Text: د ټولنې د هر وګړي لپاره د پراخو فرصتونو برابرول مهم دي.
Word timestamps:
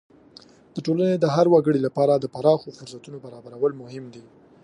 د 0.75 0.77
ټولنې 0.85 1.15
د 1.19 1.25
هر 1.35 1.45
وګړي 1.53 1.79
لپاره 1.87 2.13
د 2.17 2.25
پراخو 2.35 2.75
فرصتونو 2.77 3.17
برابرول 3.25 3.71
مهم 3.81 4.05
دي. 4.13 4.23